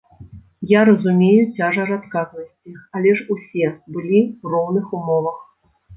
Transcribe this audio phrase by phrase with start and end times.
[0.69, 5.37] Я разумею цяжар адказнасці, але ж усе былі ў роўных умовах.